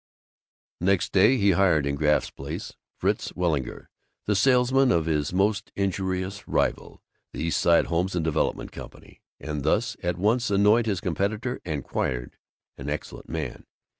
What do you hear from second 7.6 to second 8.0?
Side